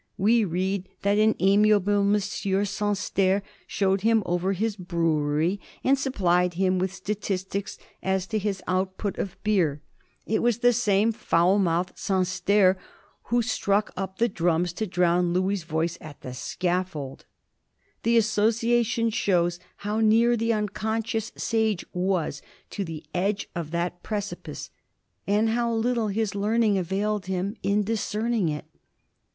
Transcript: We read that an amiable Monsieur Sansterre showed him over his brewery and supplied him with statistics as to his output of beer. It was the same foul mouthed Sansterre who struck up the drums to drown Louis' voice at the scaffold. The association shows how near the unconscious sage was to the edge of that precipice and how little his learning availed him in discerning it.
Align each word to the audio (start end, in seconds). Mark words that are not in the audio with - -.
We 0.17 0.43
read 0.43 0.89
that 1.03 1.19
an 1.19 1.35
amiable 1.37 2.03
Monsieur 2.03 2.65
Sansterre 2.65 3.43
showed 3.67 4.01
him 4.01 4.23
over 4.25 4.53
his 4.53 4.75
brewery 4.75 5.61
and 5.83 5.95
supplied 5.95 6.55
him 6.55 6.79
with 6.79 6.91
statistics 6.91 7.77
as 8.01 8.25
to 8.25 8.39
his 8.39 8.63
output 8.67 9.19
of 9.19 9.37
beer. 9.43 9.83
It 10.25 10.41
was 10.41 10.57
the 10.57 10.73
same 10.73 11.11
foul 11.11 11.59
mouthed 11.59 11.99
Sansterre 11.99 12.77
who 13.25 13.43
struck 13.43 13.91
up 13.95 14.17
the 14.17 14.27
drums 14.27 14.73
to 14.73 14.87
drown 14.87 15.33
Louis' 15.33 15.61
voice 15.61 15.99
at 16.01 16.21
the 16.21 16.33
scaffold. 16.33 17.25
The 18.01 18.17
association 18.17 19.11
shows 19.11 19.59
how 19.85 19.99
near 19.99 20.35
the 20.35 20.51
unconscious 20.51 21.31
sage 21.37 21.85
was 21.93 22.41
to 22.71 22.83
the 22.83 23.05
edge 23.13 23.49
of 23.53 23.69
that 23.69 24.01
precipice 24.01 24.71
and 25.27 25.49
how 25.49 25.71
little 25.71 26.07
his 26.07 26.33
learning 26.33 26.79
availed 26.79 27.27
him 27.27 27.55
in 27.61 27.83
discerning 27.83 28.49
it. 28.49 28.65